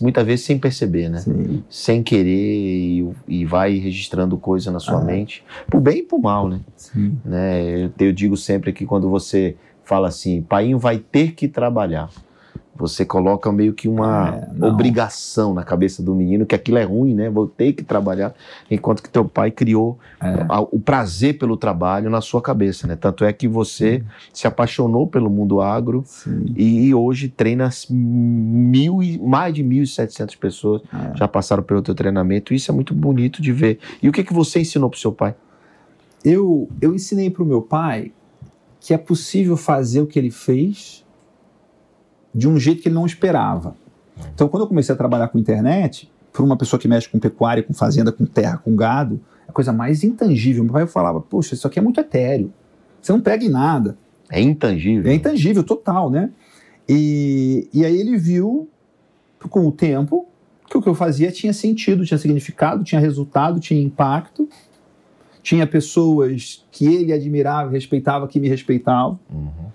[0.00, 1.18] muitas vezes sem perceber, né?
[1.18, 1.64] Sim.
[1.68, 5.04] Sem querer e, e vai registrando coisa na sua Ah.
[5.04, 6.60] mente, pro bem e pro mal, né?
[6.76, 7.18] Sim.
[7.24, 7.86] né?
[7.86, 12.10] Eu, eu digo sempre que quando você fala assim, pai vai ter que trabalhar,
[12.76, 17.12] você coloca meio que uma É, obrigação na cabeça do menino que aquilo é ruim,
[17.14, 17.28] né?
[17.28, 18.34] Vou ter que trabalhar,
[18.70, 20.46] enquanto que teu pai criou É.
[20.70, 22.94] o prazer pelo trabalho na sua cabeça, né?
[22.94, 26.46] Tanto é que você se apaixonou pelo mundo agro Sim.
[26.56, 31.16] e hoje treina mil e, mais de 1.700 pessoas É.
[31.16, 32.54] já passaram pelo teu treinamento.
[32.54, 33.78] Isso é muito bonito de ver.
[34.02, 35.34] E o que que você ensinou pro seu pai?
[36.24, 38.12] Eu, eu ensinei para o meu pai
[38.80, 41.04] que é possível fazer o que ele fez
[42.38, 43.74] de um jeito que ele não esperava.
[44.32, 47.62] Então, quando eu comecei a trabalhar com internet, para uma pessoa que mexe com pecuária,
[47.62, 50.62] com fazenda, com terra, com gado, é a coisa mais intangível.
[50.62, 52.52] Meu pai falava: Poxa, isso aqui é muito etéreo.
[53.02, 53.98] Você não pega em nada.
[54.30, 55.10] É intangível.
[55.10, 56.30] É intangível, total, né?
[56.88, 58.68] E, e aí ele viu,
[59.50, 60.26] com o tempo,
[60.68, 64.48] que o que eu fazia tinha sentido, tinha significado, tinha resultado, tinha impacto.
[65.42, 69.18] Tinha pessoas que ele admirava, respeitava, que me respeitavam.
[69.32, 69.67] Uhum.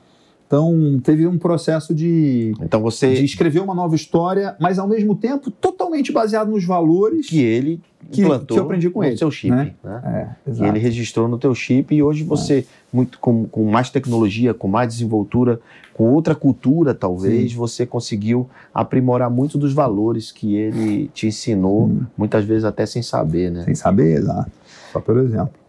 [0.54, 5.16] Então, teve um processo de, Então você de escrever uma nova história, mas ao mesmo
[5.16, 9.18] tempo totalmente baseado nos valores que ele que- implantou que eu aprendi com no ele,
[9.18, 9.74] seu chip, né?
[9.84, 10.36] né?
[10.46, 14.68] É, ele registrou no teu chip e hoje você, muito com, com mais tecnologia, com
[14.68, 15.60] mais desenvoltura,
[15.92, 17.58] com outra cultura talvez, Sim.
[17.58, 22.06] você conseguiu aprimorar muito dos valores que ele te ensinou, Sim.
[22.16, 23.64] muitas vezes até sem saber, né?
[23.64, 24.52] Sem saber, exato.
[24.92, 25.63] Só pelo exemplo.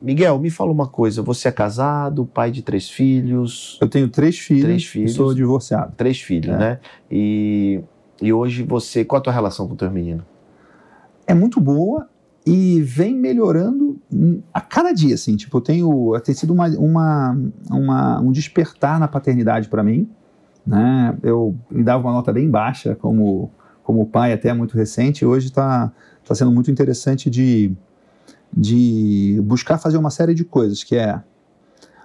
[0.00, 4.38] Miguel, me fala uma coisa, você é casado, pai de três filhos, Eu tenho três
[4.38, 5.14] filhos, Três e filhos.
[5.14, 5.92] sou divorciado.
[5.96, 6.58] três filhos, É.
[6.58, 6.78] né?
[7.10, 7.80] E,
[8.20, 10.24] e hoje você, qual a tua relação com teus meninos?
[11.28, 12.08] é muito boa
[12.46, 13.98] e vem melhorando
[14.54, 15.34] a cada dia, assim.
[15.34, 17.36] Tipo, eu tenho, tem sido uma, uma,
[17.68, 20.08] uma- um despertar na paternidade para mim,
[20.64, 21.16] né?
[21.24, 23.50] Eu me dava uma nota bem baixa como,
[23.82, 25.90] como pai até muito recente, hoje está
[26.24, 27.72] tá sendo muito interessante de,
[28.56, 31.20] de buscar fazer uma série de coisas, que é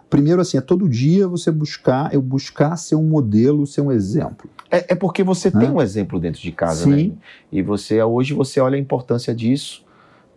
[0.09, 4.49] primeiro assim, é todo dia você buscar, eu buscar ser um modelo, ser um exemplo.
[4.69, 5.59] É, é porque você Hã?
[5.59, 7.07] tem um exemplo dentro de casa, Sim.
[7.07, 7.13] né?
[7.51, 9.85] E você hoje você olha a importância disso,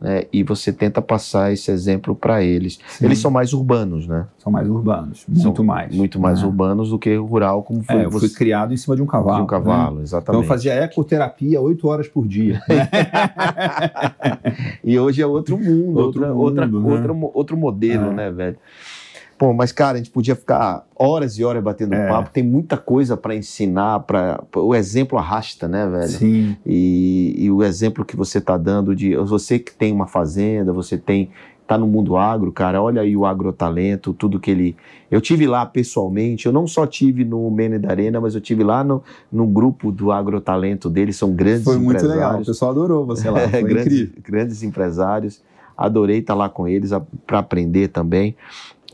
[0.01, 0.25] né?
[0.33, 2.79] E você tenta passar esse exemplo para eles.
[2.89, 3.05] Sim.
[3.07, 4.27] Eles são mais urbanos, né?
[4.39, 5.95] São mais urbanos, muito São mais.
[5.95, 6.47] Muito mais né?
[6.47, 8.35] urbanos do que rural, como foi É, eu fui você.
[8.37, 9.37] criado em cima de um cavalo.
[9.37, 9.49] de um né?
[9.51, 10.43] cavalo, Então exatamente.
[10.45, 12.61] eu fazia ecoterapia oito horas por dia.
[12.69, 12.89] né?
[14.85, 17.13] E hoje é outro mundo, Outro outra, mundo, outra, né?
[17.15, 18.15] outra outro modelo, É.
[18.15, 18.57] né, velho?
[19.37, 22.09] Pô, mas cara, a gente podia ficar horas e horas batendo É.
[22.09, 22.31] papo.
[22.31, 26.09] Tem muita coisa para ensinar, para o exemplo arrasta, né, velho?
[26.09, 26.57] Sim.
[26.65, 30.97] E, e o exemplo que você está dando de você que tem uma fazenda, você
[30.97, 31.31] tem
[31.67, 34.77] tá no mundo agro, cara, olha aí o agrotalento, tudo que ele.
[35.11, 38.63] Eu tive lá pessoalmente, eu não só tive no Mene da Arena, mas eu tive
[38.63, 42.09] lá no, no grupo do agrotalento deles, são grandes Foi muito legal.
[42.09, 42.47] O empresários.
[42.49, 43.41] pessoal adorou você lá.
[43.49, 44.23] Foi grandes, incrível.
[44.23, 45.43] grandes empresários.
[45.77, 46.91] Adorei estar lá com eles
[47.27, 48.37] para aprender também.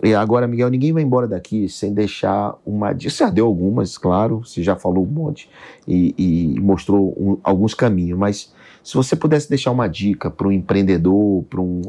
[0.02, 2.94] E agora, Miguel, ninguém vai embora daqui sem deixar uma.
[2.94, 5.50] Você já deu algumas, claro, você já falou um monte
[5.86, 10.52] e, e mostrou um- alguns caminhos, mas se você pudesse deixar uma dica para um
[10.52, 11.82] empreendedor, para um,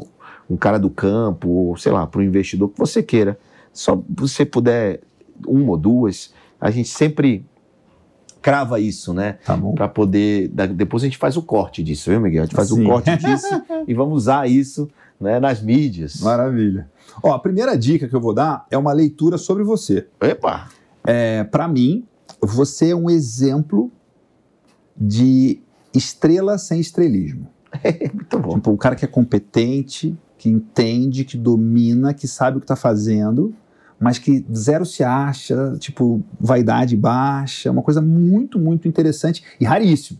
[0.48, 3.38] um cara do campo, ou sei lá, para um investidor que você queira,
[3.72, 5.00] só você puder,
[5.46, 7.46] uma ou duas, a gente sempre
[8.42, 9.38] crava isso, né?
[9.46, 9.74] Tá bom.
[9.74, 10.48] para poder.
[10.48, 12.42] da- Depois a gente faz o corte disso, viu, Miguel?
[12.42, 12.84] A gente faz Sim.
[12.84, 16.20] o corte disso e vamos usar isso né, nas mídias.
[16.20, 16.90] Maravilha.
[17.22, 20.06] Ó, a primeira dica que eu vou dar é uma leitura sobre você.
[20.20, 20.68] Epa!
[21.04, 22.04] É, para mim,
[22.40, 23.90] você é um exemplo
[24.96, 25.60] de
[25.94, 27.46] estrela sem estrelismo.
[28.14, 28.54] Muito bom.
[28.54, 32.76] Tipo, o cara que é competente, que entende, que domina, que sabe o que está
[32.76, 33.54] fazendo,
[34.02, 40.18] mas que zero se acha, tipo, vaidade baixa, uma coisa muito, muito interessante e raríssimo.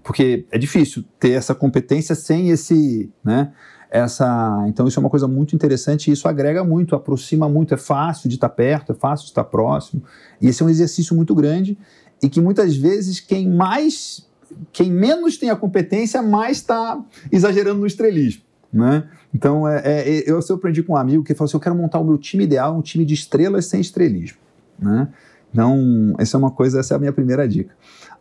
[0.00, 3.52] Porque é difícil ter essa competência sem esse, né?
[3.90, 7.76] Essa, então isso é uma coisa muito interessante e isso agrega muito, aproxima muito, é
[7.76, 10.04] fácil de estar perto, é fácil de estar próximo.
[10.40, 11.76] E esse é um exercício muito grande
[12.22, 14.24] e que muitas vezes quem mais,
[14.72, 19.08] quem menos tem a competência, mais está exagerando no estrelismo, né?
[19.34, 21.98] Então, é, é, eu, eu aprendi com um amigo que falou assim: eu quero montar
[21.98, 24.38] o meu time ideal, um time de estrelas sem estrelismo.
[24.78, 25.08] Né?
[25.52, 27.74] Então, essa é uma coisa, essa é a minha primeira dica.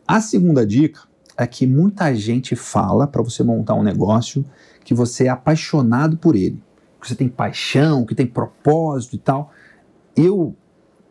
[0.08, 1.02] A segunda dica
[1.38, 4.44] é que muita gente fala para você montar um negócio
[4.84, 6.62] que você é apaixonado por ele,
[7.00, 9.52] que você tem paixão, que tem propósito e tal.
[10.16, 10.56] Eu,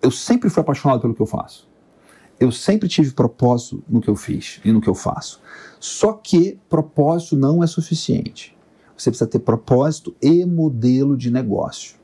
[0.03, 1.68] eu sempre fui apaixonado pelo que eu faço.
[2.38, 5.40] Eu sempre tive propósito no que eu fiz e no que eu faço.
[5.81, 8.58] Só que propósito não é suficiente.
[8.98, 11.96] Você precisa ter propósito e modelo de negócio.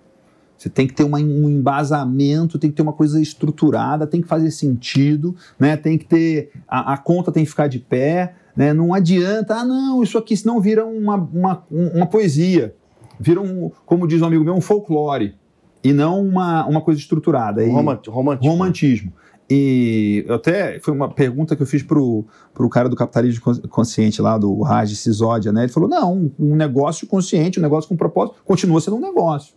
[0.57, 4.29] Você tem que ter uma- um embasamento, tem que ter uma coisa estruturada, tem que
[4.29, 5.77] fazer sentido, né?
[5.77, 8.73] Tem que ter a, a conta tem que ficar de pé, né?
[8.73, 12.75] Não adianta, ah não, isso aqui senão vira uma, uma, um- uma poesia,
[13.21, 15.35] vira um, como diz um amigo meu, um folclore
[15.83, 17.63] e não uma, uma coisa estruturada.
[17.63, 18.47] E- romant- romântico.
[18.47, 19.13] romantismo.
[19.49, 24.23] E até foi uma pergunta que eu fiz pro, pro cara do capitalismo cons- consciente
[24.23, 25.65] lá, do Raj Sisodia, né?
[25.65, 29.55] Ele falou: não, um negócio consciente, um negócio com propósito, continua sendo um negócio.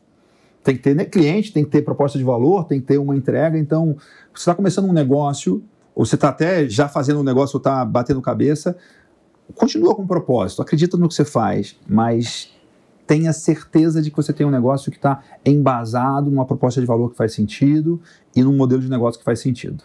[0.61, 3.15] Tem que ter né, cliente, tem que ter proposta de valor, tem que ter uma
[3.15, 3.57] entrega.
[3.57, 3.95] Então,
[4.33, 5.63] você está começando um negócio,
[5.95, 8.75] ou você está até já fazendo um negócio ou está batendo cabeça,
[9.55, 12.51] continua com propósito, acredita no que você faz, mas
[13.07, 17.11] tenha certeza de que você tem um negócio que está embasado numa proposta de valor
[17.11, 18.01] que faz sentido
[18.35, 19.83] e num modelo de negócio que faz sentido.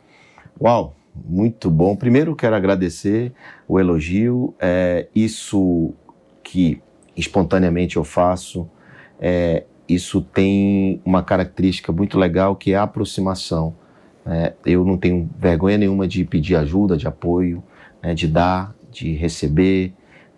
[0.61, 1.94] Uau, muito bom.
[1.94, 3.32] Primeiro, quero agradecer
[3.68, 4.52] o elogio.
[4.61, 5.94] É, isso
[6.42, 6.82] que
[7.16, 8.68] espontaneamente eu faço,
[9.20, 13.74] é, isso tem uma característica muito legal que é a aproximação.
[14.26, 17.62] É, eu não tenho vergonha nenhuma de pedir ajuda, de apoio,
[18.02, 19.92] né, de dar, de receber.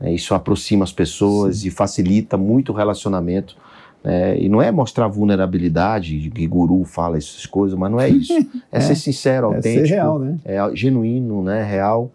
[0.05, 3.57] Né, isso aproxima as pessoas e facilita muito o relacionamento.
[4.03, 8.33] né, e não é mostrar vulnerabilidade, que guru fala essas coisas, mas não é isso.
[8.71, 8.81] É, É.
[8.81, 10.39] ser sincero, É autêntico, ser real, né?
[10.45, 12.11] é genuíno, né, real.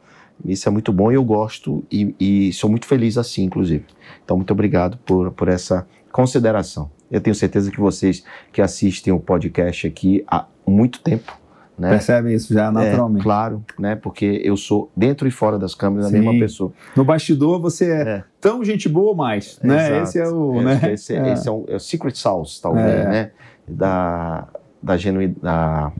[0.45, 3.84] Isso é muito bom e eu gosto e, e sou muito feliz assim, inclusive.
[4.23, 6.89] Então, muito obrigado por, por essa consideração.
[7.12, 8.23] Eu tenho certeza que vocês
[8.54, 11.38] que assistem o podcast aqui há muito tempo,
[11.80, 11.89] né?
[11.89, 13.22] Percebe isso já naturalmente.
[13.22, 13.96] É, claro, né?
[13.96, 16.20] Porque eu sou dentro e fora das câmeras a Sim.
[16.20, 16.72] mesma pessoa.
[16.96, 18.24] No bastidor você é, É.
[18.42, 19.88] tão gente boa ou mais, né?
[19.88, 20.04] Exato.
[20.04, 20.80] Esse é o, Eu né?
[20.94, 21.34] Esse, É.
[21.34, 23.10] esse é, um, é o secret sauce, talvez, É.
[23.10, 23.32] né?
[23.68, 24.48] Da,
[24.84, 25.94] da genuidade.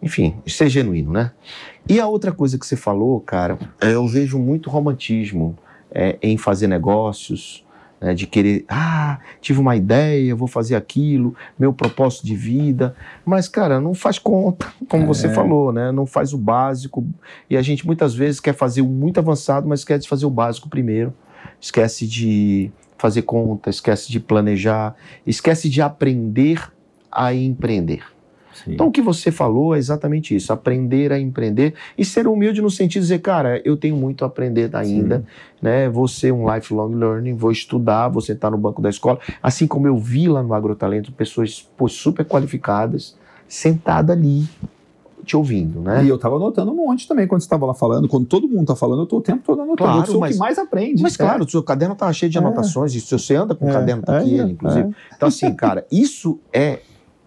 [0.00, 1.32] Enfim, ser genuíno, né?
[1.88, 5.56] E a outra coisa que você falou, cara, é, eu vejo muito romantismo
[5.90, 7.64] é, em fazer negócios,
[8.00, 13.48] né, de querer, ah, tive uma ideia, vou fazer aquilo, meu propósito de vida, mas
[13.48, 15.30] cara, não faz conta, como você É.
[15.30, 15.90] falou, né?
[15.92, 17.06] Não faz o básico.
[17.50, 20.30] E a gente muitas vezes quer fazer o muito avançado, mas esquece de fazer o
[20.30, 21.12] básico primeiro.
[21.60, 24.94] Esquece de fazer conta, esquece de planejar,
[25.26, 26.70] esquece de aprender
[27.10, 28.02] a empreender.
[28.54, 28.72] Sim.
[28.74, 32.70] Então, o que você falou é exatamente isso: aprender a empreender e ser humilde no
[32.70, 35.24] sentido de dizer, cara, eu tenho muito a aprender ainda,
[35.62, 35.88] né?
[35.88, 39.18] Vou ser um lifelong learning, vou estudar, vou sentar no banco da escola.
[39.42, 43.14] Assim como eu vi lá no Agrotalento pessoas pô, super qualificadas,
[43.46, 44.44] sentadas ali,
[45.24, 46.04] te ouvindo, né?
[46.04, 48.08] E eu tava anotando um monte também quando você estava lá falando.
[48.08, 49.76] Quando todo mundo tá falando, eu tô o tempo todo anotando.
[49.90, 51.02] Claro, eu sou mas- o que mais aprende.
[51.02, 51.18] Mas É.
[51.18, 52.40] claro, o seu caderno tá cheio de É.
[52.40, 54.90] anotações, e se você anda com o É, caderno, tá aqui é, ele, inclusive.
[55.14, 56.80] Então, assim, cara, isso é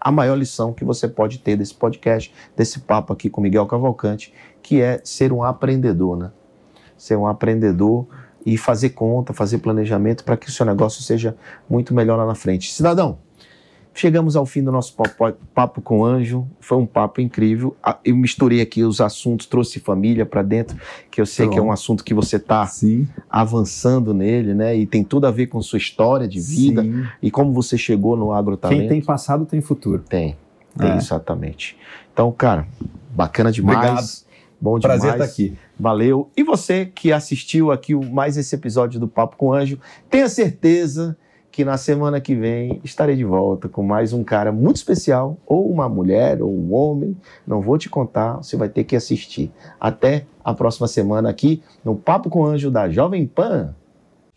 [0.04, 4.34] a maior lição que você pode ter desse podcast, desse papo aqui com Miguel Cavalcante,
[4.60, 6.32] que é ser um aprendedor, né?
[6.96, 8.06] Ser um aprendedor
[8.44, 11.36] e fazer conta, fazer planejamento para que o seu negócio seja
[11.70, 12.72] muito melhor lá na frente.
[12.72, 13.18] Cidadão,
[13.94, 16.46] chegamos ao fim do nosso papo, papo com o Anjo.
[16.60, 17.76] Foi um papo incrível.
[18.04, 20.76] Eu misturei aqui os assuntos, trouxe família para dentro,
[21.10, 22.66] que eu sei que é um assunto que você está
[23.30, 24.76] avançando nele, né?
[24.76, 27.04] E tem tudo a ver com sua história de vida Sim.
[27.22, 28.80] e como você chegou no agrotalento.
[28.82, 30.02] Quem tem passado tem futuro.
[30.08, 30.36] Tem,
[30.78, 30.96] tem É.
[30.96, 31.76] exatamente.
[32.12, 32.66] Então, cara,
[33.14, 33.76] bacana demais.
[33.78, 34.32] Obrigado.
[34.60, 35.30] Bom Prazer demais.
[35.30, 35.56] estar aqui.
[35.78, 36.30] Valeu.
[36.36, 39.76] E você que assistiu aqui o- mais esse episódio do Papo com Anjo,
[40.08, 41.16] tenha certeza
[41.52, 45.70] que na semana que vem estarei de volta com mais um cara muito especial, ou
[45.70, 47.14] uma mulher, ou um homem.
[47.46, 49.52] Não vou te contar, você vai ter que assistir.
[49.78, 53.74] Até a próxima semana aqui no Papo com Anjo da Jovem Pan.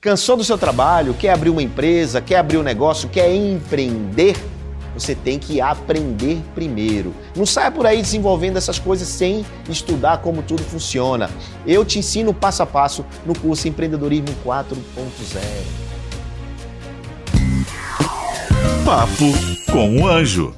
[0.01, 1.13] Cansou do seu trabalho?
[1.13, 2.19] Quer abrir uma empresa?
[2.19, 3.08] Quer abrir um negócio?
[3.08, 4.36] Quer empreender?
[4.93, 7.13] Você tem que aprender primeiro.
[7.36, 11.30] Não saia por aí desenvolvendo essas coisas sem estudar como tudo funciona.
[11.65, 15.95] Eu te ensino passo a passo no curso Empreendedorismo 4.0.
[18.86, 19.34] Papo
[19.71, 20.54] com o Anjo.